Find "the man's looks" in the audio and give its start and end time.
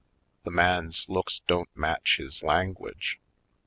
0.45-1.43